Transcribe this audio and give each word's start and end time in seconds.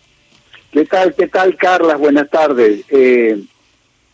¿Qué 0.72 0.86
tal, 0.86 1.14
qué 1.14 1.28
tal, 1.28 1.56
Carla? 1.56 1.98
Buenas 1.98 2.32
tardes. 2.32 2.84
Eh, 2.90 3.44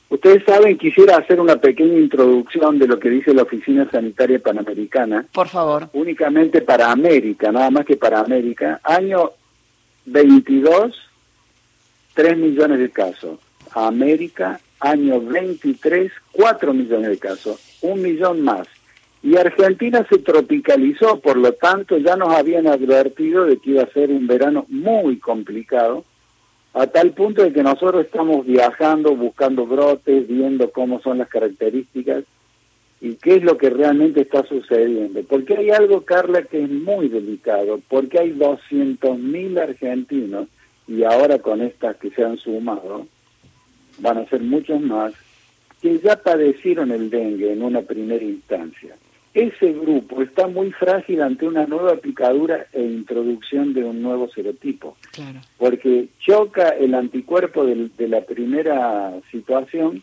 ustedes 0.10 0.44
saben, 0.44 0.77
quisiera 0.77 1.16
hacer 1.16 1.40
una 1.40 1.55
pequeña 1.55 1.99
introducción 1.99 2.77
de 2.77 2.88
lo 2.88 2.99
que 2.99 3.10
dice 3.10 3.34
la 3.34 3.44
Oficina 3.44 3.90
Sanitaria 3.90 4.40
Panamericana. 4.40 5.26
Por 5.32 5.48
favor. 5.48 5.88
Únicamente 5.94 6.63
para 6.63 6.91
América, 6.91 7.54
nada 7.54 7.72
más 7.72 7.85
que 7.85 7.96
para 7.96 8.20
América. 8.20 8.82
Año 8.84 9.32
22, 10.04 10.94
3 12.13 12.38
millones 12.38 12.77
de 12.77 12.90
casos. 12.90 13.40
América, 13.74 14.60
año 14.80 15.22
23, 15.22 16.12
4 16.32 16.74
millones 16.74 17.10
de 17.10 17.18
casos, 17.18 17.60
un 17.82 18.02
millón 18.02 18.42
más. 18.42 18.68
Y 19.24 19.38
Argentina 19.38 20.06
se 20.08 20.20
tropicalizó, 20.20 21.20
por 21.20 21.38
lo 21.38 21.54
tanto 21.54 21.98
ya 21.98 22.16
nos 22.16 22.30
habían 22.30 22.68
advertido 22.68 23.46
de 23.46 23.58
que 23.58 23.72
iba 23.72 23.84
a 23.84 23.92
ser 23.92 24.12
un 24.12 24.28
verano 24.28 24.66
muy 24.70 25.18
complicado, 25.18 26.04
a 26.74 26.88
tal 26.88 27.12
punto 27.12 27.41
de 27.41 27.54
que 27.54 27.64
nosotros 27.64 28.05
estamos 28.05 28.46
viajando, 28.46 29.16
buscando 29.16 29.66
brotes, 29.66 30.27
viendo 30.27 30.72
cómo 30.72 31.02
son 31.02 31.18
las 31.20 31.30
características 31.30 32.26
y 33.02 33.16
qué 33.16 33.36
es 33.36 33.44
lo 33.44 33.58
que 33.58 33.70
realmente 33.70 34.21
está 34.21 34.44
sucediendo. 34.44 35.21
Porque 35.24 35.55
hay 35.55 35.70
algo, 35.70 36.02
Carla, 36.02 36.44
que 36.44 36.64
es 36.64 36.70
muy 36.70 37.08
delicado, 37.08 37.80
porque 37.88 38.20
hay 38.20 38.32
200.000 38.32 39.60
argentinos, 39.60 40.48
y 40.88 41.04
ahora 41.04 41.40
con 41.40 41.62
estas 41.62 41.96
que 41.96 42.12
se 42.12 42.24
han 42.24 42.38
sumado, 42.38 43.08
van 43.99 44.18
a 44.18 44.26
ser 44.27 44.41
muchos 44.41 44.82
más, 44.82 45.13
que 45.82 45.99
ya 45.99 46.15
padecieron 46.15 46.91
el 46.91 47.10
dengue 47.10 47.54
en 47.54 47.62
una 47.62 47.82
primera 47.82 48.24
instancia. 48.24 48.96
Ese 49.35 49.74
grupo 49.74 50.21
está 50.21 50.48
muy 50.48 50.71
frágil 50.71 51.21
ante 51.21 51.46
una 51.46 51.65
nueva 51.65 51.98
picadura 51.98 52.68
e 52.71 52.82
introducción 52.82 53.74
de 53.74 53.84
un 53.84 54.02
nuevo 54.02 54.29
serotipo, 54.29 54.96
porque 55.57 56.07
choca 56.20 56.70
el 56.70 56.96
anticuerpo 56.96 57.65
de, 57.65 57.90
la 58.07 58.21
primera 58.21 59.12
situación 59.29 60.02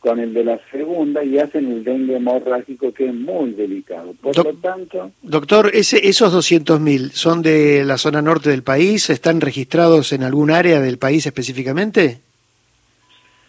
con 0.00 0.18
el 0.18 0.34
de 0.34 0.42
la 0.42 0.60
segunda 0.72 1.22
y 1.22 1.38
hacen 1.38 1.70
el 1.70 1.84
dengue 1.84 2.16
hemorrágico 2.16 2.92
que 2.92 3.06
es 3.06 3.14
muy 3.14 3.52
delicado. 3.52 4.14
Por 4.20 4.36
lo 4.36 4.52
tanto... 4.54 5.12
Doctor, 5.22 5.70
ese, 5.72 6.08
esos 6.08 6.34
200.000 6.34 7.12
son 7.12 7.40
de 7.40 7.84
la 7.84 7.98
zona 7.98 8.20
norte 8.20 8.50
del 8.50 8.64
país, 8.64 9.10
¿están 9.10 9.40
registrados 9.40 10.12
en 10.12 10.24
algún 10.24 10.50
área 10.50 10.80
del 10.80 10.98
país 10.98 11.24
específicamente? 11.24 12.18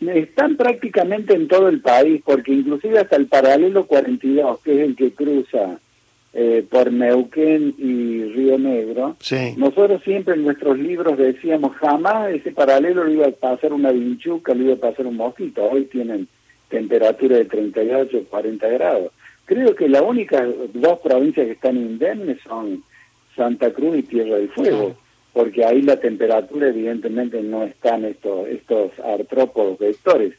Están 0.01 0.57
prácticamente 0.57 1.33
en 1.33 1.47
todo 1.47 1.69
el 1.69 1.81
país, 1.81 2.21
porque 2.25 2.51
inclusive 2.51 2.99
hasta 2.99 3.15
el 3.15 3.27
paralelo 3.27 3.85
42, 3.85 4.59
que 4.59 4.73
es 4.75 4.79
el 4.81 4.95
que 4.95 5.11
cruza 5.11 5.79
eh, 6.33 6.65
por 6.69 6.91
Neuquén 6.91 7.75
y 7.77 8.23
Río 8.25 8.57
Negro, 8.57 9.15
nosotros 9.55 10.01
siempre 10.03 10.33
en 10.33 10.43
nuestros 10.43 10.77
libros 10.77 11.17
decíamos 11.17 11.75
jamás 11.77 12.33
ese 12.33 12.51
paralelo 12.51 13.03
lo 13.03 13.11
iba 13.11 13.27
a 13.27 13.31
pasar 13.31 13.71
una 13.71 13.91
vinchuca, 13.91 14.53
lo 14.53 14.63
iba 14.63 14.73
a 14.73 14.91
pasar 14.91 15.07
un 15.07 15.17
mosquito. 15.17 15.63
Hoy 15.63 15.85
tienen 15.85 16.27
temperatura 16.69 17.37
de 17.37 17.45
38, 17.45 18.25
40 18.29 18.67
grados. 18.67 19.11
Creo 19.45 19.75
que 19.75 19.87
las 19.87 20.01
únicas 20.01 20.47
dos 20.73 20.99
provincias 20.99 21.45
que 21.45 21.53
están 21.53 21.77
indemnes 21.77 22.39
son 22.47 22.83
Santa 23.35 23.71
Cruz 23.71 23.97
y 23.99 24.03
Tierra 24.03 24.37
del 24.37 24.49
Fuego 24.49 24.95
porque 25.33 25.65
ahí 25.65 25.81
la 25.81 25.99
temperatura 25.99 26.69
evidentemente 26.69 27.41
no 27.41 27.63
están 27.63 28.05
estos, 28.05 28.47
estos 28.47 28.91
artrópodos 28.99 29.79
vectores. 29.79 30.35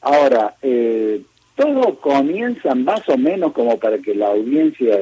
Ahora, 0.00 0.54
eh, 0.62 1.22
todo 1.56 1.96
comienza 1.96 2.76
más 2.76 3.08
o 3.08 3.18
menos 3.18 3.52
como 3.52 3.78
para 3.78 3.98
que 3.98 4.14
la 4.14 4.28
audiencia 4.28 4.96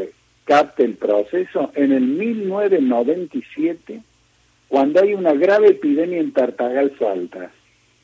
capte 0.44 0.84
el 0.84 0.94
proceso 0.94 1.70
en 1.74 1.92
el 1.92 2.02
1997, 2.02 4.00
cuando 4.68 5.02
hay 5.02 5.12
una 5.12 5.34
grave 5.34 5.68
epidemia 5.68 6.18
en 6.18 6.32
Tartagal 6.32 6.92
Salta. 6.98 7.50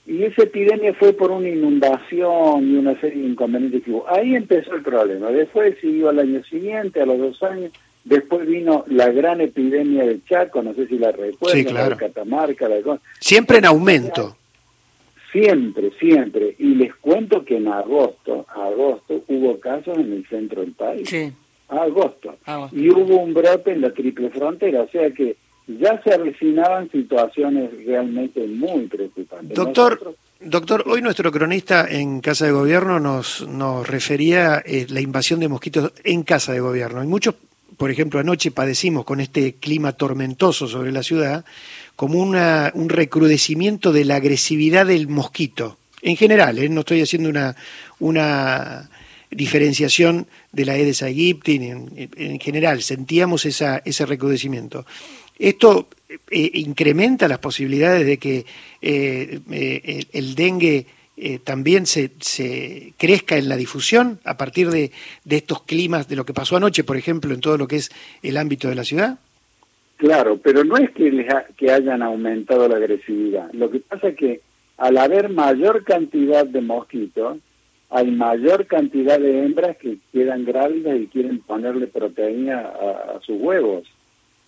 Y 0.05 0.25
esa 0.25 0.43
epidemia 0.43 0.93
fue 0.95 1.13
por 1.13 1.31
una 1.31 1.49
inundación 1.49 2.71
y 2.71 2.77
una 2.77 3.01
serie 3.01 3.23
de 3.23 3.29
inconvenientes 3.29 3.85
que. 3.85 3.93
Ahí 4.09 4.35
empezó 4.35 4.75
el 4.75 4.83
problema. 4.83 5.31
Después 5.31 5.79
siguió 5.81 6.09
al 6.09 6.19
año 6.19 6.43
siguiente, 6.43 7.01
a 7.01 7.07
los 7.07 7.19
dos 7.19 7.43
años, 7.45 7.73
Después 8.05 8.47
vino 8.47 8.85
la 8.89 9.11
gran 9.11 9.41
epidemia 9.41 10.05
del 10.05 10.25
Chaco, 10.25 10.63
no 10.63 10.75
sé 10.75 10.87
si 10.89 10.99
la 10.99 11.13
recuerdan, 11.13 11.75
la 11.75 11.89
de 11.91 11.97
Catamarca. 11.97 12.69
La 12.69 12.99
Siempre 13.21 13.59
en 13.59 13.67
aumento. 13.67 14.37
Siempre, 15.31 15.93
siempre. 15.99 16.57
Y 16.59 16.75
les 16.75 16.95
cuento 16.97 17.45
que 17.45 17.57
en 17.57 17.69
agosto, 17.69 18.45
agosto 18.49 19.23
hubo 19.29 19.59
casos 19.61 19.97
en 19.99 20.13
el 20.13 20.27
centro 20.27 20.61
del 20.63 20.73
país. 20.73 21.09
Sí. 21.09 21.33
Agosto. 21.69 22.37
Y 22.73 22.91
hubo 22.91 23.17
un 23.19 23.33
brote 23.33 23.73
en 23.73 23.81
la 23.81 23.93
triple 23.93 24.29
frontera, 24.31 24.83
o 24.83 24.89
sea 24.89 25.11
que 25.11 25.37
ya 25.67 26.03
se 26.03 26.13
avecinaban 26.13 26.91
situaciones 26.91 27.71
realmente 27.87 28.47
muy 28.47 28.87
preocupantes. 28.87 29.57
Doctor, 29.57 30.17
doctor, 30.41 30.85
hoy 30.87 31.01
nuestro 31.01 31.31
cronista 31.31 31.87
en 31.89 32.21
Casa 32.21 32.47
de 32.47 32.53
Gobierno 32.53 33.01
nos, 33.01 33.47
nos 33.49 33.87
refería 33.87 34.63
eh, 34.67 34.87
la 34.91 35.01
invasión 35.01 35.41
de 35.41 35.49
mosquitos 35.49 35.93
en 36.05 36.25
Casa 36.25 36.53
de 36.53 36.61
Gobierno. 36.61 37.01
Hay 37.01 37.07
muchos 37.07 37.37
por 37.83 37.91
ejemplo, 37.91 38.21
anoche 38.21 38.53
padecimos 38.53 39.05
con 39.05 39.19
este 39.19 39.55
clima 39.55 39.91
tormentoso 39.95 40.69
sobre 40.69 40.93
la 40.93 41.03
ciudad, 41.03 41.45
como 41.97 42.21
un 42.21 42.89
recrudecimiento 42.89 43.93
de 43.93 44.05
la 44.05 44.15
agresividad 44.15 44.87
del 44.87 45.09
mosquito. 45.09 45.79
En 46.01 46.17
general, 46.17 46.61
¿eh? 46.61 46.69
no 46.69 46.83
estoy 46.83 47.03
haciendo 47.03 47.33
una, 47.99 48.89
diferenciación 49.33 50.29
de 50.53 50.65
la 50.65 50.75
Aedes 50.75 51.03
aegypti, 51.03 51.57
en, 51.57 51.91
en 51.97 52.39
general, 52.39 52.85
sentíamos 52.85 53.47
ese 53.47 54.07
recrudecimiento. 54.07 54.87
Esto 55.37 55.89
eh, 56.31 56.51
incrementa 56.55 57.27
las 57.27 57.41
posibilidades 57.41 58.07
de 58.07 58.17
que 58.17 58.47
eh, 58.81 60.07
el 60.13 60.37
dengue 60.37 60.87
eh, 61.17 61.39
también 61.39 61.87
se, 61.87 62.11
se, 62.21 62.95
crezca 62.97 63.37
en 63.37 63.49
la 63.49 63.57
difusión 63.57 64.19
a 64.25 64.37
partir 64.37 64.71
de, 64.71 64.93
de, 65.25 65.37
estos 65.37 65.63
climas, 65.63 66.09
de 66.09 66.17
lo 66.17 66.25
que 66.25 66.33
pasó 66.33 66.57
anoche, 66.57 66.85
por 66.85 66.97
ejemplo, 66.97 67.35
en 67.35 67.41
todo 67.41 67.59
lo 67.59 67.69
que 67.69 67.77
es 67.77 67.91
el 68.23 68.37
ámbito 68.37 68.69
de 68.69 68.75
la 68.75 68.85
ciudad? 68.85 69.19
Claro, 69.99 70.39
pero 70.39 70.65
no 70.65 70.77
es 70.77 70.91
que, 70.91 71.27
que 71.57 71.71
hayan 71.71 72.03
aumentado 72.03 72.67
la 72.67 72.77
agresividad. 72.77 73.53
Lo 73.53 73.71
que 73.71 73.81
pasa 73.81 74.09
es 74.09 74.17
que 74.17 74.41
al 74.79 74.97
haber 74.99 75.29
mayor 75.29 75.85
cantidad 75.85 76.45
de 76.45 76.61
mosquitos, 76.61 77.39
hay 77.91 78.11
mayor 78.11 78.67
cantidad 78.67 79.21
de 79.21 79.45
hembras 79.45 79.77
que 79.77 79.99
quedan 80.13 80.45
grávidas 80.45 80.99
y 80.99 81.07
quieren 81.07 81.41
ponerle 81.41 81.87
proteína 81.87 82.61
a 82.61 83.21
sus 83.21 83.41
huevos. 83.41 83.85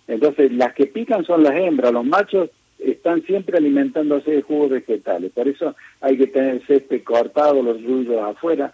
Entonces, 0.07 0.51
las 0.51 0.73
que 0.73 0.87
pican 0.87 1.23
son 1.23 1.43
las 1.43 1.55
hembras, 1.55 1.93
los 1.93 2.05
machos 2.05 2.49
están 2.79 3.23
siempre 3.23 3.57
alimentándose 3.57 4.31
de 4.31 4.41
jugos 4.41 4.71
vegetales. 4.71 5.31
Por 5.31 5.47
eso 5.47 5.75
hay 6.01 6.17
que 6.17 6.27
tener 6.27 6.55
el 6.55 6.67
césped 6.67 7.03
cortado, 7.03 7.61
los 7.61 7.83
rullos 7.83 8.21
afuera. 8.21 8.73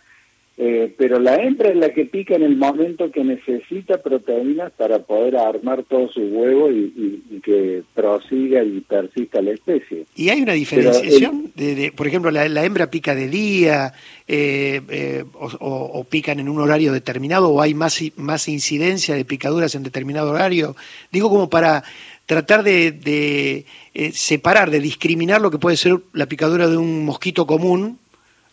Eh, 0.58 0.94
pero 0.96 1.18
la 1.18 1.38
hembra 1.38 1.70
es 1.70 1.78
la 1.78 1.92
que 1.92 2.06
pica 2.06 2.36
en 2.36 2.44
el 2.44 2.56
momento 2.56 3.10
que 3.10 3.24
necesita 3.24 4.00
proteínas 4.00 4.72
para 4.74 5.00
poder 5.00 5.38
armar 5.38 5.84
todo 5.84 6.10
su 6.10 6.22
huevo 6.22 6.70
y, 6.70 7.42
que 7.44 7.82
prosiga 7.96 8.64
y 8.64 8.82
persista 8.82 9.42
la 9.42 9.52
especie. 9.52 10.06
¿Y 10.16 10.30
hay 10.30 10.42
una 10.44 10.54
diferenciación? 10.54 11.52
de, 11.56 11.92
por 11.96 12.06
ejemplo, 12.06 12.30
la, 12.30 12.64
hembra 12.64 12.92
pica 12.92 13.16
de 13.16 13.28
día 13.28 13.94
eh, 14.28 14.82
eh, 14.90 15.24
o, 15.34 15.48
o, 15.58 16.04
pican 16.04 16.40
en 16.40 16.48
un 16.48 16.60
horario 16.60 16.94
determinado 16.94 17.50
o 17.50 17.62
hay 17.62 17.74
más, 17.74 18.00
más 18.18 18.48
incidencia 18.48 19.16
de 19.16 19.26
picaduras 19.26 19.74
en 19.74 19.82
determinado 19.82 20.30
horario? 20.30 20.76
Digo 21.12 21.30
como 21.30 21.50
para 21.50 21.84
tratar 22.32 22.64
de, 22.64 23.66
eh, 23.94 24.12
separar, 24.14 24.70
de 24.70 24.80
discriminar 24.80 25.42
lo 25.42 25.52
que 25.52 25.58
puede 25.58 25.76
ser 25.76 25.98
la 26.14 26.28
picadura 26.28 26.70
de 26.70 26.78
un 26.78 27.04
mosquito 27.04 27.46
común 27.46 27.98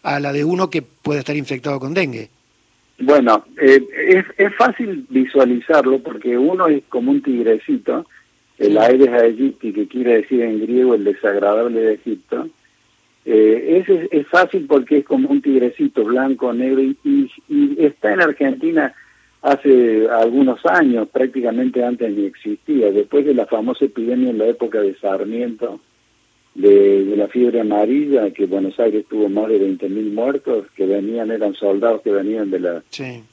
a 0.03 0.19
la 0.19 0.33
de 0.33 0.43
uno 0.43 0.69
que 0.69 0.83
puede 0.83 1.21
estar 1.21 1.37
infectado 1.37 1.79
con 1.79 1.95
dengue. 1.95 2.29
Bueno, 2.99 3.45
eh, 3.57 3.81
es, 4.09 4.25
es, 4.37 4.53
fácil 4.57 5.07
visualizarlo 5.09 6.01
porque 6.01 6.37
uno 6.37 6.67
es 6.67 6.83
como 6.89 7.13
un 7.13 7.23
tigrecito, 7.23 8.05
el 8.59 8.77
Aedes 8.79 9.11
aegypti, 9.11 9.73
que 9.73 9.87
quiere 9.87 10.23
decir 10.23 10.43
en 10.43 10.61
griego 10.61 10.97
el 10.97 11.05
desagradable 11.05 11.81
de 11.81 11.95
Egipto. 11.95 12.49
Eh, 13.27 13.81
ese 13.81 14.09
es, 14.11 14.27
fácil 14.27 14.67
porque 14.67 14.99
es 14.99 15.05
como 15.05 15.29
un 15.29 15.41
tigrecito 15.41 16.03
blanco, 16.03 16.53
negro 16.53 16.83
y, 16.83 16.97
y 17.49 17.77
está 17.79 18.13
en 18.13 18.23
Argentina 18.23 18.93
hace 19.43 20.09
algunos 20.09 20.65
años, 20.67 21.09
prácticamente 21.09 21.85
antes 21.85 22.11
ni 22.15 22.25
existía, 22.25 22.91
después 22.91 23.25
de 23.25 23.35
la 23.35 23.47
famosa 23.47 23.85
epidemia 23.85 24.31
en 24.31 24.39
la 24.39 24.47
época 24.47 24.81
de 24.81 24.95
Sarmiento, 24.95 25.81
de, 26.55 27.15
la 27.17 27.29
fiebre 27.29 27.61
amarilla, 27.61 28.31
que 28.31 28.47
Buenos 28.47 28.79
Aires 28.81 29.05
tuvo 29.09 29.29
más 29.29 29.49
de 29.49 29.61
20.000 29.61 30.13
muertos, 30.13 30.67
que 30.75 30.87
venían, 30.87 31.31
eran 31.31 31.55
soldados 31.55 32.03
que 32.03 32.11
venían 32.11 32.51
de 32.51 32.61
la, 32.61 32.83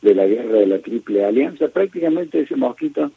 de 0.01 0.15
la 0.15 0.27
guerra 0.27 0.59
de 0.59 0.67
la 0.67 0.79
Triple 0.79 1.25
Alianza, 1.25 1.67
prácticamente 1.69 2.41
ese 2.41 2.55
mosquito 2.55 3.11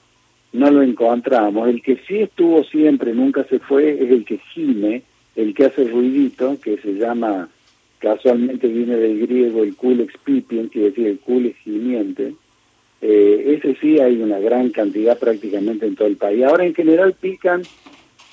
no 0.52 0.70
lo 0.70 0.82
encontramos. 0.82 1.68
El 1.68 1.82
que 1.82 1.96
sí 2.08 2.20
estuvo 2.20 2.64
siempre, 2.64 3.12
nunca 3.12 3.44
se 3.44 3.58
fue, 3.58 4.02
es 4.02 4.10
el 4.10 4.24
que 4.24 4.38
gime, 4.54 5.02
el 5.36 5.54
que 5.54 5.66
hace 5.66 5.84
ruidito, 5.84 6.58
que 6.60 6.78
se 6.78 6.94
llama, 6.94 7.48
casualmente 7.98 8.66
viene 8.66 8.96
del 8.96 9.20
griego 9.20 9.62
el 9.62 9.74
culex 9.76 10.14
pipiens, 10.24 10.70
quiere 10.70 10.88
decir 10.88 11.06
el 11.06 11.18
culex 11.18 11.56
gimiente, 11.58 12.34
eh, 13.00 13.58
ese 13.58 13.76
sí 13.80 14.00
hay 14.00 14.20
una 14.20 14.38
gran 14.38 14.70
cantidad 14.70 15.18
prácticamente 15.18 15.86
en 15.86 15.94
todo 15.94 16.08
el 16.08 16.16
país. 16.16 16.44
Ahora 16.44 16.64
en 16.64 16.74
general 16.74 17.14
pican 17.14 17.62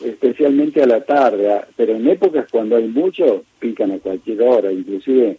especialmente 0.04 0.82
a 0.82 0.88
la 0.88 1.02
tarde, 1.02 1.52
ah, 1.52 1.68
pero 1.76 1.96
en 1.96 2.08
épocas 2.08 2.48
cuando 2.52 2.76
hay 2.76 2.88
mucho, 2.88 3.44
pican 3.60 3.92
a 3.92 4.00
cualquier 4.00 4.42
hora, 4.42 4.72
inclusive 4.72 5.38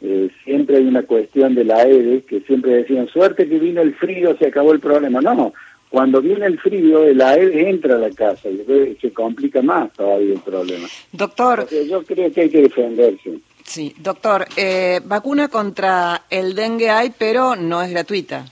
eh, 0.00 0.30
siempre 0.44 0.78
hay 0.78 0.86
una 0.86 1.02
cuestión 1.02 1.54
de 1.54 1.64
la 1.64 1.84
EDE, 1.84 2.22
que 2.22 2.40
siempre 2.40 2.72
decían, 2.72 3.08
suerte 3.08 3.48
que 3.48 3.58
vino 3.58 3.82
el 3.82 3.94
frío, 3.94 4.36
se 4.36 4.46
acabó 4.46 4.72
el 4.72 4.80
problema. 4.80 5.20
No, 5.20 5.52
cuando 5.88 6.22
viene 6.22 6.46
el 6.46 6.58
frío, 6.58 7.04
el 7.04 7.20
aire 7.20 7.68
entra 7.68 7.96
a 7.96 7.98
la 7.98 8.10
casa 8.10 8.48
y 8.48 8.96
se 9.00 9.12
complica 9.12 9.60
más 9.60 9.92
todavía 9.92 10.32
el 10.32 10.40
problema. 10.40 10.88
Doctor. 11.12 11.68
yo 11.86 12.02
creo 12.02 12.32
que 12.32 12.40
hay 12.40 12.48
que 12.48 12.62
defenderse. 12.62 13.38
Sí, 13.72 13.94
doctor, 13.98 14.44
eh, 14.58 15.00
vacuna 15.02 15.48
contra 15.48 16.24
el 16.28 16.54
dengue 16.54 16.90
hay, 16.90 17.10
pero 17.16 17.56
no 17.56 17.80
es 17.80 17.90
gratuita. 17.90 18.44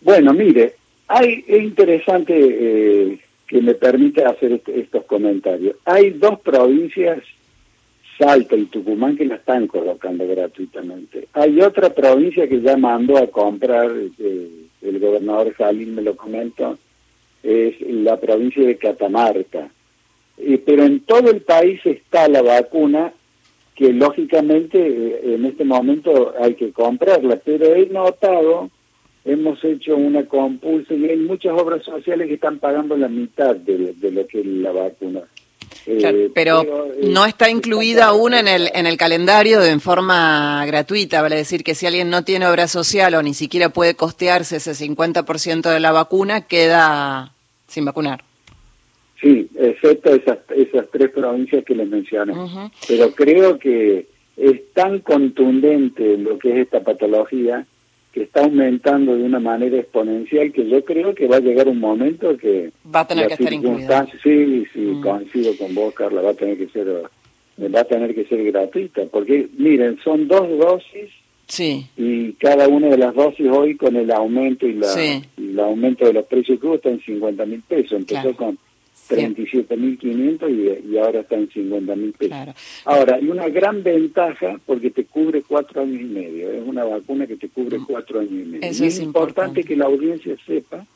Bueno, 0.00 0.34
mire, 0.34 0.74
hay, 1.06 1.44
es 1.46 1.62
interesante 1.62 2.34
eh, 2.36 3.20
que 3.46 3.62
me 3.62 3.74
permita 3.74 4.28
hacer 4.28 4.54
este, 4.54 4.80
estos 4.80 5.04
comentarios. 5.04 5.76
Hay 5.84 6.10
dos 6.10 6.40
provincias, 6.40 7.22
Salta 8.18 8.56
y 8.56 8.64
Tucumán, 8.64 9.16
que 9.16 9.24
la 9.24 9.36
están 9.36 9.68
colocando 9.68 10.26
gratuitamente. 10.26 11.28
Hay 11.34 11.60
otra 11.60 11.90
provincia 11.90 12.48
que 12.48 12.60
ya 12.60 12.76
mandó 12.76 13.18
a 13.18 13.28
comprar, 13.28 13.88
eh, 14.18 14.48
el 14.82 14.98
gobernador 14.98 15.54
Jalín 15.54 15.94
me 15.94 16.02
lo 16.02 16.16
comentó, 16.16 16.76
es 17.44 17.80
la 17.82 18.18
provincia 18.18 18.66
de 18.66 18.78
Catamarca. 18.78 19.68
pero 20.66 20.82
en 20.82 20.98
todo 21.02 21.30
el 21.30 21.42
país 21.42 21.80
está 21.86 22.26
la 22.26 22.42
vacuna 22.42 23.12
que 23.76 23.92
lógicamente 23.92 24.78
eh, 24.78 25.34
en 25.34 25.44
este 25.44 25.64
momento 25.64 26.32
hay 26.40 26.54
que 26.54 26.72
comprarla, 26.72 27.38
pero 27.44 27.74
he 27.74 27.86
notado, 27.86 28.70
hemos 29.24 29.62
hecho 29.62 29.96
una 29.96 30.24
compulsa 30.24 30.94
y 30.94 31.04
hay 31.04 31.18
muchas 31.18 31.52
obras 31.52 31.84
sociales 31.84 32.26
que 32.26 32.34
están 32.34 32.58
pagando 32.58 32.96
la 32.96 33.08
mitad 33.08 33.54
de, 33.54 33.94
lo 34.00 34.26
que 34.26 34.40
es 34.40 34.46
la 34.46 34.72
vacuna. 34.72 35.20
Eh, 35.84 36.30
pero, 36.34 36.62
eh, 36.62 37.10
no 37.10 37.26
está 37.26 37.50
incluida 37.50 38.06
aún 38.06 38.34
en 38.34 38.48
el, 38.48 38.70
en 38.74 38.86
el 38.86 38.96
calendario 38.96 39.60
de 39.60 39.70
en 39.70 39.80
forma 39.80 40.64
gratuita, 40.66 41.20
vale 41.20 41.36
decir 41.36 41.62
que 41.62 41.74
si 41.74 41.86
alguien 41.86 42.08
no 42.08 42.24
tiene 42.24 42.46
obra 42.46 42.66
social 42.66 43.14
o 43.14 43.22
ni 43.22 43.34
siquiera 43.34 43.68
puede 43.68 43.94
costearse 43.94 44.56
ese 44.56 44.72
50% 44.72 45.70
de 45.70 45.80
la 45.80 45.92
vacuna, 45.92 46.40
queda 46.40 47.32
sin 47.68 47.84
vacunar. 47.84 48.24
Sí, 49.26 49.48
excepto 49.58 50.14
esas, 50.14 50.38
esas 50.54 50.86
tres 50.90 51.10
provincias 51.10 51.64
que 51.64 51.74
les 51.74 51.88
mencioné. 51.88 52.32
Pero 52.86 53.10
creo 53.10 53.58
que 53.58 54.06
es 54.36 54.72
tan 54.72 55.00
contundente 55.00 56.16
lo 56.16 56.38
que 56.38 56.52
es 56.52 56.56
esta 56.58 56.80
patología 56.80 57.66
que 58.12 58.22
está 58.22 58.44
aumentando 58.44 59.16
de 59.16 59.24
una 59.24 59.40
manera 59.40 59.76
exponencial 59.78 60.52
que 60.52 60.68
yo 60.68 60.84
creo 60.84 61.14
que 61.14 61.26
va 61.26 61.36
a 61.36 61.40
llegar 61.40 61.68
un 61.68 61.80
momento 61.80 62.36
que... 62.36 62.70
Va 62.94 63.00
a 63.00 63.06
tener 63.06 63.26
que 63.26 63.34
estar 63.34 63.52
incluida. 63.52 64.06
Sí, 64.22 64.64
sí, 64.72 64.80
mm. 64.80 65.02
coincido 65.02 65.56
con 65.56 65.74
vos, 65.74 65.92
Carla, 65.92 66.22
va 66.22 66.30
a 66.30 66.34
tener 66.34 66.56
que 66.56 66.68
ser 66.68 67.02
va 67.58 67.80
a 67.80 67.84
tener 67.84 68.14
que 68.14 68.24
ser 68.26 68.44
gratuita, 68.44 69.02
porque 69.10 69.48
miren, 69.56 69.98
son 70.04 70.28
dos 70.28 70.46
dosis 70.58 71.10
sí. 71.46 71.86
y 71.96 72.34
cada 72.34 72.68
una 72.68 72.88
de 72.88 72.98
las 72.98 73.14
dosis 73.14 73.48
hoy 73.50 73.76
con 73.76 73.96
el 73.96 74.10
aumento 74.10 74.66
y, 74.66 74.74
la, 74.74 75.22
el 75.38 75.58
aumento 75.58 76.04
de 76.04 76.12
los 76.12 76.26
precios 76.26 76.60
crudos 76.60 76.76
está 76.76 76.90
en 76.90 77.00
50 77.00 77.46
mil 77.46 77.62
pesos. 77.62 77.92
Empezó 77.92 78.36
con 78.36 78.58
37.500 79.08 80.50
y, 80.50 80.92
y 80.92 80.98
ahora 80.98 81.20
está 81.20 81.36
en 81.36 81.48
50.000 81.48 82.12
pesos. 82.16 82.56
Ahora, 82.84 83.16
hay 83.16 83.28
una 83.28 83.48
gran 83.48 83.82
ventaja 83.82 84.58
porque 84.66 84.90
te 84.90 85.04
cubre 85.04 85.42
cuatro 85.42 85.82
años 85.82 86.00
y 86.00 86.04
medio. 86.04 86.50
Es 86.50 86.66
una 86.66 86.84
vacuna 86.84 87.26
que 87.26 87.36
te 87.36 87.48
cubre 87.48 87.78
mm. 87.78 87.84
cuatro 87.86 88.20
años 88.20 88.32
y 88.32 88.44
medio. 88.44 88.66
y 88.66 88.86
es, 88.86 88.98
importante 89.00 89.62
que 89.64 89.76
la 89.76 89.86
audiencia 89.86 90.36
sepa 90.46 90.86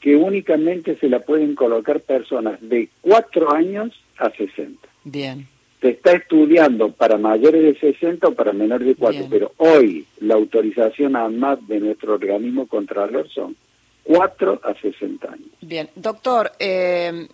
que 0.00 0.14
únicamente 0.14 0.96
se 0.96 1.08
la 1.08 1.20
pueden 1.20 1.54
colocar 1.54 2.00
personas 2.00 2.60
de 2.60 2.88
cuatro 3.00 3.52
años 3.52 3.92
a 4.18 4.30
60. 4.30 4.88
Bien. 5.04 5.46
Se 5.80 5.90
está 5.90 6.12
estudiando 6.12 6.90
para 6.92 7.18
mayores 7.18 7.62
de 7.62 7.92
60 7.92 8.28
o 8.28 8.34
para 8.34 8.52
menores 8.52 8.86
de 8.86 8.94
4, 8.96 9.26
pero 9.30 9.52
hoy 9.58 10.06
la 10.20 10.34
autorización 10.34 11.14
ANMAT 11.14 11.60
de 11.62 11.80
nuestro 11.80 12.14
organismo 12.14 12.66
contralor 12.66 13.28
son 13.28 13.56
4 14.02 14.60
a 14.64 14.74
60 14.74 15.28
años. 15.30 15.48
Bien, 15.60 15.88
doctor, 15.94 16.50
eh, 16.58 17.28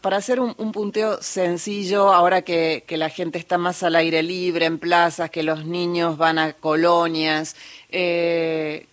para 0.00 0.16
hacer 0.16 0.40
un, 0.40 0.54
punteo 0.72 1.22
sencillo, 1.22 2.12
ahora 2.12 2.42
que, 2.42 2.84
la 2.90 3.08
gente 3.08 3.38
está 3.38 3.58
más 3.58 3.82
al 3.82 3.96
aire 3.96 4.22
libre, 4.22 4.66
en 4.66 4.78
plazas, 4.78 5.30
que 5.30 5.42
los 5.42 5.64
niños 5.64 6.18
van 6.18 6.38
a 6.38 6.52
colonias, 6.52 7.56
eh, 7.90 8.86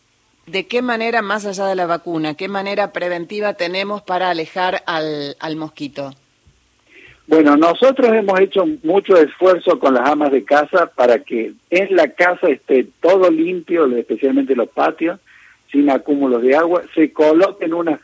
¿de 0.46 0.68
qué 0.68 0.82
manera, 0.82 1.22
más 1.22 1.46
allá 1.46 1.66
de 1.66 1.76
la 1.76 1.86
vacuna, 1.86 2.36
qué 2.36 2.48
manera 2.48 2.94
preventiva 2.94 3.54
tenemos 3.54 4.02
para 4.02 4.30
alejar 4.30 4.84
al, 4.86 5.56
mosquito? 5.58 6.14
Bueno, 7.28 7.58
nosotros 7.58 8.14
hemos 8.14 8.40
hecho 8.40 8.66
mucho 8.84 9.18
esfuerzo 9.18 9.80
con 9.80 9.94
las 9.94 10.10
amas 10.10 10.32
de 10.32 10.46
casa 10.46 10.90
para 10.96 11.20
que 11.20 11.52
en 11.70 11.96
la 11.96 12.08
casa 12.14 12.48
esté 12.48 12.88
todo 13.02 13.30
limpio, 13.30 13.86
especialmente 13.98 14.56
los 14.56 14.70
patios, 14.70 15.20
sin 15.70 15.90
acúmulos 15.90 16.42
de 16.42 16.56
agua, 16.56 16.84
se 16.96 17.12
coloquen 17.12 17.74
unas 17.74 18.00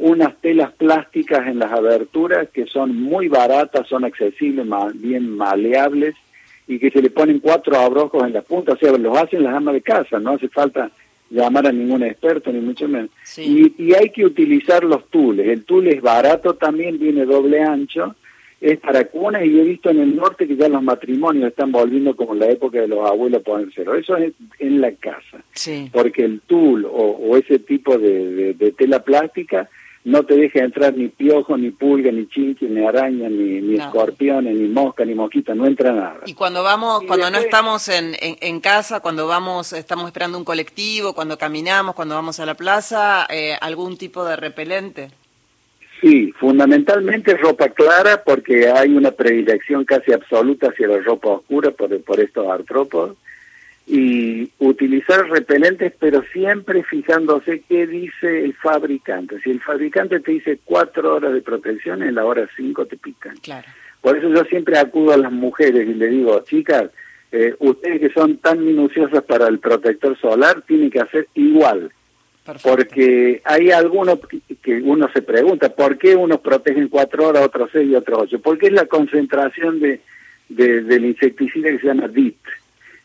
unas 0.00 0.34
telas 0.40 0.72
plásticas 0.72 1.46
en 1.46 1.58
las 1.58 1.70
aberturas 1.72 2.48
que 2.48 2.64
son 2.66 2.96
muy 2.96 3.28
baratas, 3.28 3.86
son 3.86 4.04
accesibles, 4.04 4.66
bien 4.94 5.36
maleables 5.36 6.14
y 6.66 6.78
que 6.78 6.90
se 6.90 7.02
le 7.02 7.10
ponen 7.10 7.38
cuatro 7.38 7.76
abrojos 7.78 8.24
en 8.24 8.32
la 8.32 8.40
punta, 8.40 8.72
o 8.72 8.76
sea, 8.78 8.92
los 8.92 9.16
hacen 9.16 9.42
las 9.42 9.54
amas 9.54 9.74
de 9.74 9.82
casa, 9.82 10.18
no 10.18 10.32
hace 10.32 10.48
falta 10.48 10.90
llamar 11.28 11.66
a 11.66 11.72
ningún 11.72 12.02
experto 12.02 12.50
ni 12.50 12.60
mucho 12.60 12.88
menos. 12.88 13.10
Y, 13.36 13.74
y, 13.76 13.94
hay 13.94 14.08
que 14.08 14.24
utilizar 14.24 14.84
los 14.84 15.06
tules, 15.10 15.46
el 15.46 15.64
tule 15.64 15.96
es 15.96 16.00
barato 16.00 16.54
también, 16.54 16.98
viene 16.98 17.26
doble 17.26 17.62
ancho, 17.62 18.14
es 18.58 18.78
para 18.78 19.04
cunas 19.04 19.44
y 19.44 19.60
he 19.60 19.64
visto 19.64 19.90
en 19.90 20.00
el 20.00 20.16
norte 20.16 20.46
que 20.46 20.56
ya 20.56 20.68
los 20.68 20.82
matrimonios 20.82 21.48
están 21.48 21.72
volviendo 21.72 22.16
como 22.16 22.32
en 22.32 22.40
la 22.40 22.50
época 22.50 22.80
de 22.80 22.88
los 22.88 23.06
abuelos 23.06 23.42
ponérselo. 23.42 23.94
Eso 23.94 24.16
es 24.16 24.32
en 24.58 24.80
la 24.80 24.92
casa, 24.92 25.42
porque 25.92 26.24
el 26.24 26.40
tul 26.40 26.86
o, 26.90 27.36
ese 27.36 27.58
tipo 27.58 27.98
de 27.98 28.74
tela 28.78 29.02
plástica 29.02 29.68
no 30.04 30.22
te 30.24 30.34
deja 30.34 30.60
entrar 30.60 30.96
ni 30.96 31.08
piojo, 31.08 31.56
ni 31.56 31.70
pulga, 31.70 32.10
ni 32.10 32.26
chinche, 32.26 32.66
ni 32.66 32.84
araña, 32.84 33.28
ni, 33.28 33.60
ni 33.60 33.76
escorpiones, 33.76 34.54
ni 34.54 34.68
mosca, 34.68 35.04
ni 35.04 35.14
mosquita, 35.14 35.54
no 35.54 35.66
entra 35.66 35.92
nada. 35.92 36.20
Y 36.26 36.34
cuando 36.34 36.62
vamos, 36.62 37.02
cuando 37.06 37.30
no 37.30 37.38
estamos 37.38 37.88
en, 37.88 38.14
en, 38.20 38.60
casa, 38.60 39.00
cuando 39.00 39.26
vamos, 39.26 39.72
estamos 39.72 40.06
esperando 40.06 40.38
un 40.38 40.44
colectivo, 40.44 41.14
cuando 41.14 41.36
caminamos, 41.36 41.94
cuando 41.94 42.14
vamos 42.14 42.40
a 42.40 42.46
la 42.46 42.54
plaza, 42.54 43.26
eh, 43.28 43.56
algún 43.60 43.98
tipo 43.98 44.24
de 44.24 44.36
repelente. 44.36 45.10
Sí, 46.00 46.32
fundamentalmente 46.40 47.36
ropa 47.36 47.68
clara 47.68 48.22
porque 48.24 48.70
hay 48.70 48.96
una 48.96 49.10
predilección 49.10 49.84
casi 49.84 50.14
absoluta 50.14 50.68
hacia 50.68 50.88
la 50.88 50.98
ropa 50.98 51.28
oscura 51.28 51.72
por, 51.72 52.02
por 52.02 52.20
estos 52.20 52.48
artrópodos 52.48 53.18
y 53.92 54.48
utilizar 54.60 55.28
repelentes, 55.28 55.92
pero 55.98 56.22
siempre 56.32 56.84
fijándose 56.84 57.64
qué 57.68 57.88
dice 57.88 58.44
el 58.44 58.54
fabricante. 58.54 59.40
Si 59.40 59.50
el 59.50 59.60
fabricante 59.60 60.20
te 60.20 60.30
dice 60.30 60.60
cuatro 60.64 61.16
horas 61.16 61.32
de 61.32 61.42
protección, 61.42 62.04
en 62.04 62.14
la 62.14 62.24
hora 62.24 62.48
cinco 62.56 62.86
te 62.86 62.96
pican. 62.96 63.36
Claro. 63.38 63.66
Por 64.00 64.16
eso 64.16 64.28
yo 64.28 64.44
siempre 64.44 64.78
acudo 64.78 65.12
a 65.12 65.16
las 65.16 65.32
mujeres 65.32 65.88
y 65.88 65.94
le 65.94 66.06
digo, 66.06 66.40
chicas, 66.44 66.90
eh, 67.32 67.56
ustedes 67.58 67.98
que 67.98 68.10
son 68.10 68.36
tan 68.36 68.64
minuciosas 68.64 69.24
para 69.24 69.48
el 69.48 69.58
protector 69.58 70.16
solar, 70.20 70.62
tienen 70.62 70.88
que 70.88 71.00
hacer 71.00 71.26
igual. 71.34 71.90
Porque 72.62 73.42
hay 73.44 73.72
algunos 73.72 74.20
que 74.62 74.80
uno 74.82 75.10
se 75.12 75.22
pregunta, 75.22 75.68
¿por 75.68 75.98
qué 75.98 76.14
unos 76.14 76.38
protegen 76.40 76.88
cuatro 76.88 77.26
horas, 77.26 77.44
otros 77.44 77.70
seis 77.72 77.90
y 77.90 77.96
otros 77.96 78.20
ocho? 78.22 78.38
Porque 78.38 78.68
es 78.68 78.72
la 78.72 78.86
concentración 78.86 79.80
de, 79.80 80.00
de 80.48 80.82
del 80.82 81.06
insecticida 81.06 81.70
que 81.70 81.80
se 81.80 81.86
llama 81.88 82.06
DIT 82.06 82.38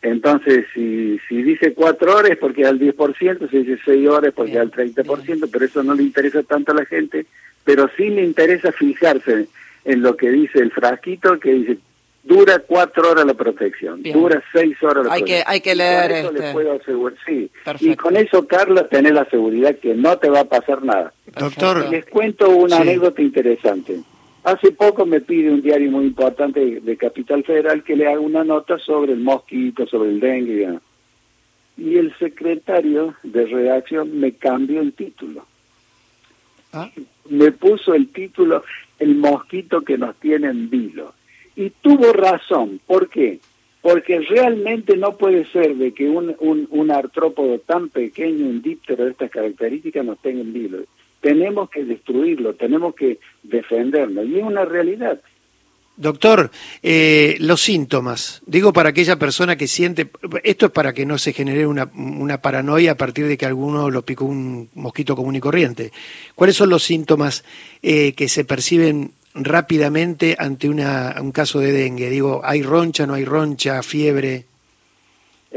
entonces, 0.06 0.66
si, 0.72 1.20
si 1.28 1.42
dice 1.42 1.74
cuatro 1.74 2.16
horas 2.16 2.38
porque 2.40 2.64
al 2.64 2.80
10%, 2.80 3.50
si 3.50 3.58
dice 3.64 3.82
seis 3.84 4.08
horas 4.08 4.34
porque 4.36 4.60
al 4.60 4.72
30%, 4.72 5.50
pero 5.52 5.66
eso 5.66 5.82
no 5.82 5.96
le 5.96 6.04
interesa 6.04 6.44
tanto 6.44 6.72
a 6.72 6.76
la 6.76 6.86
gente, 6.86 7.26
pero 7.64 7.90
sí 7.98 8.10
le 8.10 8.24
interesa 8.24 8.72
fijarse 8.72 9.48
en 9.84 10.02
lo 10.04 10.16
que 10.16 10.30
dice 10.30 10.60
el 10.60 10.72
frasquito, 10.72 11.40
que 11.40 11.54
dice 11.54 11.78
Dura 12.24 12.58
cuatro 12.58 13.12
horas 13.12 13.24
la 13.24 13.36
protección, 13.36 14.02
dura 14.02 14.44
seis 14.52 14.82
horas 14.82 15.06
la 15.06 15.14
hay 15.14 15.22
protección. 15.22 15.44
Que, 15.46 15.52
hay 15.52 15.62
que 15.62 15.76
leer 15.76 16.12
eso 16.12 16.32
este. 16.32 16.54
puedo 16.54 16.74
asegurar, 16.74 17.18
sí. 17.24 17.52
Y 17.82 17.96
con 17.96 18.18
eso, 18.18 18.48
Carla, 18.48 18.88
tenés 18.88 19.14
la 19.14 19.26
seguridad 19.26 19.76
que 19.76 19.94
no 19.94 20.18
te 20.18 20.30
va 20.30 20.40
a 20.40 20.46
pasar 20.46 20.84
nada. 20.84 21.14
Doctor. 21.38 21.88
Les 21.90 22.04
cuento 22.06 22.50
una 22.50 22.78
anécdota 22.78 23.22
interesante. 23.22 24.00
Hace 24.46 24.72
poco 24.74 25.08
me 25.08 25.22
pide 25.22 25.50
un 25.50 25.64
diario 25.64 25.90
muy 25.90 26.06
importante 26.06 26.80
de, 26.80 26.98
Capital 26.98 27.44
Federal 27.44 27.84
que 27.84 27.96
le 27.96 28.08
haga 28.08 28.20
una 28.20 28.44
nota 28.44 28.78
sobre 28.78 29.14
el 29.14 29.20
mosquito, 29.20 29.88
sobre 29.88 30.12
el 30.12 30.20
dengue. 30.20 30.70
Y 31.78 31.98
el 31.98 32.16
secretario 32.20 33.16
de 33.24 33.48
redacción 33.48 34.20
me 34.20 34.34
cambió 34.34 34.82
el 34.82 34.94
título. 34.94 35.48
¿Ah? 36.74 36.92
Me 37.28 37.52
puso 37.54 37.96
el 37.96 38.10
título 38.10 38.64
El 39.00 39.16
mosquito 39.16 39.82
que 39.82 39.98
nos 39.98 40.16
tiene 40.18 40.48
en 40.50 40.70
vilo. 40.70 41.16
Y 41.56 41.72
tuvo 41.72 42.14
razón. 42.14 42.80
¿Por 42.86 43.10
qué? 43.10 43.40
Porque 43.82 44.20
realmente 44.20 44.96
no 44.96 45.18
puede 45.18 45.46
ser 45.46 45.76
de 45.76 45.92
que 45.92 46.08
un, 46.08 46.36
un, 46.40 46.68
un 46.70 46.92
artrópodo 46.92 47.58
tan 47.58 47.90
pequeño, 47.90 48.46
un 48.46 48.62
díptero 48.62 49.06
de 49.06 49.12
estas 49.12 49.32
características, 49.32 50.06
nos 50.06 50.20
tenga 50.20 50.42
en 50.42 50.54
vilo. 50.54 50.84
Tenemos 51.26 51.72
que 51.72 51.84
destruirlo, 51.84 52.54
tenemos 52.54 52.94
que 52.94 53.18
defenderlo. 53.42 54.24
Y 54.24 54.38
es 54.38 54.44
una 54.44 54.64
realidad. 54.64 55.20
Doctor, 55.98 56.52
eh, 56.84 57.36
los 57.40 57.62
síntomas, 57.62 58.44
digo 58.46 58.72
para 58.74 58.90
aquella 58.90 59.18
persona 59.18 59.56
que 59.56 59.66
siente, 59.66 60.08
esto 60.44 60.68
es 60.68 60.72
para 60.72 60.94
que 60.94 61.08
no 61.08 61.18
se 61.18 61.34
genere 61.34 61.66
una, 61.66 61.90
una, 61.96 62.44
paranoia 62.44 62.92
a 62.92 62.96
partir 62.96 63.26
de 63.26 63.40
que 63.40 63.48
alguno 63.48 63.90
lo 63.90 64.04
picó 64.04 64.26
un 64.26 64.70
mosquito 64.76 65.16
común 65.16 65.36
y 65.36 65.40
corriente. 65.40 65.92
¿Cuáles 66.36 66.58
son 66.58 66.70
los 66.70 66.84
síntomas 66.84 67.44
eh, 67.82 68.14
que 68.14 68.30
se 68.30 68.46
perciben 68.46 69.14
rápidamente 69.34 70.36
ante 70.38 70.70
una, 70.70 71.16
un 71.20 71.32
caso 71.32 71.60
de 71.60 71.72
dengue? 71.72 72.12
Digo, 72.12 72.42
¿hay 72.44 72.62
roncha, 72.62 73.08
no 73.08 73.16
hay 73.16 73.26
roncha, 73.26 73.82
fiebre? 73.82 74.46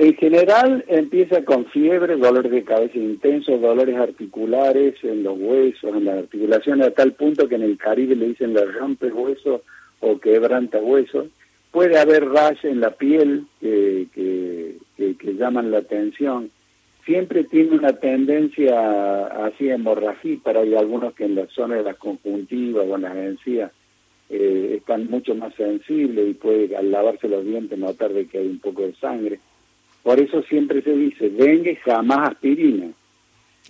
En 0.01 0.15
general 0.15 0.85
empieza 0.87 1.45
con 1.45 1.67
fiebre, 1.67 2.15
dolores 2.15 2.53
de 2.53 2.63
cabeza 2.63 2.97
intensos, 2.97 3.61
dolores 3.61 3.97
articulares 3.97 4.95
en 5.03 5.25
los 5.25 5.37
huesos, 5.37 5.93
en 5.93 6.05
las 6.05 6.19
articulaciones, 6.19 6.87
a 6.87 6.91
tal 6.93 7.15
punto 7.15 7.49
que 7.49 7.57
en 7.57 7.63
el 7.63 7.77
Caribe 7.77 8.15
le 8.15 8.29
dicen 8.29 8.55
la 8.55 8.65
rompe 8.65 9.09
hueso 9.09 9.63
o 9.99 10.21
quebranta 10.21 10.79
hueso. 10.79 11.27
Puede 11.73 11.99
haber 11.99 12.29
rayas 12.29 12.65
en 12.65 12.79
la 12.81 12.93
piel 12.93 13.47
que, 13.61 14.77
llaman 15.37 15.73
la 15.73 15.79
atención 15.79 16.51
siempre 17.05 17.45
tiene 17.45 17.77
una 17.77 17.93
tendencia 17.95 19.27
así 19.47 19.69
hemorragípara 19.69 20.61
hay 20.61 20.75
algunos 20.75 21.15
que 21.15 21.25
en 21.25 21.37
la 21.37 21.47
zona 21.47 21.77
de 21.77 21.85
las 21.85 21.97
conjuntivas 21.97 22.87
o 22.89 22.97
en 22.97 23.03
las 23.03 23.17
encías 23.17 23.73
eh, 24.31 24.75
están 24.77 25.09
mucho 25.09 25.35
más 25.35 25.55
sensibles 25.55 26.29
y 26.29 26.35
puede 26.35 26.77
al 26.77 26.91
lavarse 26.91 27.29
los 27.29 27.45
dientes 27.45 27.79
notar 27.79 28.13
de 28.13 28.27
que 28.27 28.39
hay 28.39 28.47
un 28.47 28.59
poco 28.59 28.83
de 28.83 28.95
sangre. 28.95 29.41
Por 30.03 30.21
eso 30.21 30.43
siempre 30.43 30.83
se 30.83 30.93
dice, 30.93 31.29
dengue 31.31 31.77
jamás 31.77 32.31
aspirina, 32.31 32.89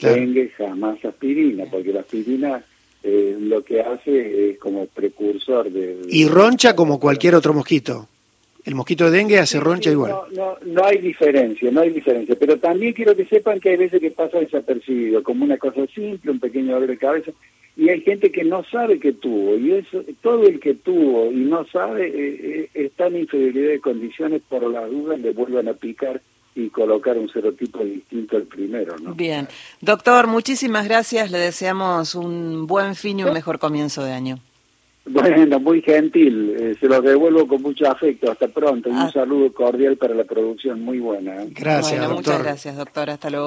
dengue 0.01 0.51
jamás 0.51 1.05
aspirina, 1.05 1.65
porque 1.71 1.93
la 1.93 2.01
aspirina 2.01 2.63
eh, 3.03 3.37
lo 3.41 3.65
que 3.65 3.81
hace 3.81 4.51
es 4.51 4.59
como 4.59 4.87
precursor 4.87 5.71
de... 5.71 6.03
Y 6.09 6.27
roncha 6.27 6.75
como 6.75 6.99
cualquier 6.99 7.35
otro 7.35 7.55
mosquito. 7.55 8.09
El 8.65 8.75
mosquito 8.75 9.05
de 9.05 9.17
dengue 9.17 9.39
hace 9.39 9.61
roncha 9.61 9.91
igual. 9.91 10.11
No, 10.11 10.27
no, 10.33 10.57
no 10.67 10.85
hay 10.85 10.99
diferencia, 10.99 11.71
no 11.71 11.81
hay 11.81 11.91
diferencia. 11.91 12.37
Pero 12.39 12.59
también 12.59 12.93
quiero 12.93 13.17
que 13.17 13.25
sepan 13.25 13.61
que 13.61 13.71
hay 13.71 13.77
veces 13.77 14.01
que 14.01 14.11
pasa 14.11 14.41
desapercibido, 14.41 15.23
como 15.23 15.45
una 15.45 15.57
cosa 15.57 15.87
simple, 15.87 16.33
un 16.33 16.41
pequeño 16.41 16.75
dolor 16.75 16.89
de 16.89 16.99
cabeza, 16.99 17.33
y 17.79 17.91
hay 17.91 18.01
gente 18.01 18.33
que 18.33 18.43
no 18.43 18.65
sabe 18.65 18.99
que 18.99 19.13
tuvo, 19.13 19.57
y 19.57 19.73
eso, 19.73 20.03
todo 20.21 20.43
el 20.49 20.59
que 20.59 20.75
tuvo 20.75 21.31
y 21.31 21.37
no 21.37 21.65
sabe 21.69 22.09
eh, 22.09 22.71
eh, 22.75 22.85
está 22.85 23.07
en 23.07 23.19
inferioridad 23.19 23.71
de 23.71 23.81
condiciones, 23.81 24.43
por 24.49 24.69
la 24.69 24.85
duda 24.85 25.17
le 25.17 25.31
vuelvan 25.31 25.69
a 25.69 25.75
picar 25.75 26.21
y 26.57 26.71
colocar 26.71 27.17
un 27.17 27.29
serotipo 27.29 27.85
distinto 27.85 28.37
al 28.37 28.43
primero. 28.43 28.97
¿no? 28.99 29.15
Bien. 29.15 29.47
Doctor, 29.81 30.27
muchísimas 30.27 30.89
gracias. 30.89 31.31
Le 31.31 31.39
deseamos 31.39 32.17
un 32.17 32.67
buen 32.67 32.97
fin 32.97 33.21
y 33.21 33.23
un 33.23 33.33
mejor 33.33 33.61
comienzo 33.61 34.03
de 34.03 34.13
año. 34.13 34.41
Bueno, 35.07 35.61
muy 35.61 35.81
gentil. 35.81 36.57
Eh, 36.59 36.77
se 36.81 36.87
los 36.87 37.03
devuelvo 37.03 37.47
con 37.47 37.63
mucho 37.63 37.89
afecto. 37.89 38.31
Hasta 38.31 38.49
pronto. 38.49 38.89
Y 38.89 38.93
un 38.93 39.13
saludo 39.13 39.53
cordial 39.53 39.97
para 39.97 40.15
la 40.15 40.25
producción. 40.25 40.83
Muy 40.83 40.99
buena. 40.99 41.37
Gracias, 41.51 41.99
bueno, 42.01 42.15
doctor. 42.15 42.35
Muchas 42.35 42.43
gracias, 42.43 42.77
doctor. 42.77 43.11
Hasta 43.11 43.31
luego. 43.31 43.47